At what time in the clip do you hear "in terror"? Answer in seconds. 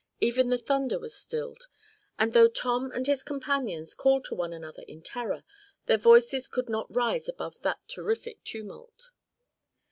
4.87-5.43